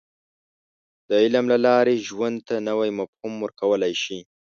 •د 1.09 1.11
علم 1.23 1.45
له 1.53 1.57
لارې، 1.67 2.03
ژوند 2.07 2.37
ته 2.47 2.55
نوی 2.69 2.89
مفهوم 2.99 3.33
ورکولی 3.41 3.93
شې. 4.03 4.17